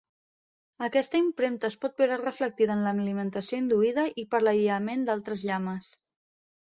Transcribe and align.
Aquesta 0.85 1.19
impremta 1.23 1.69
es 1.73 1.75
pot 1.85 2.01
veure 2.03 2.17
reflectida 2.21 2.75
en 2.77 2.81
l'alimentació 2.87 3.59
induïda 3.65 4.07
i 4.23 4.25
per 4.33 4.43
l'aïllament 4.47 5.05
d'altres 5.11 5.45
llames. 5.51 5.93